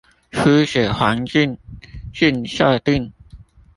[0.31, 1.59] 初始環境
[2.11, 3.13] 境設定